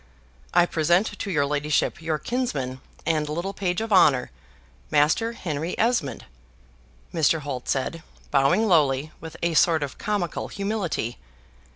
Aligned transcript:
"I 0.51 0.65
present 0.65 1.19
to 1.19 1.29
your 1.29 1.45
ladyship 1.45 2.01
your 2.01 2.17
kinsman 2.17 2.81
and 3.05 3.29
little 3.29 3.53
page 3.53 3.81
of 3.81 3.93
honor, 3.93 4.31
Master 4.89 5.33
Henry 5.33 5.77
Esmond," 5.77 6.25
Mr. 7.13 7.41
Holt 7.41 7.69
said, 7.69 8.01
bowing 8.31 8.67
lowly, 8.67 9.11
with 9.21 9.37
a 9.43 9.53
sort 9.53 9.83
of 9.83 9.99
comical 9.99 10.47
humility. 10.47 11.19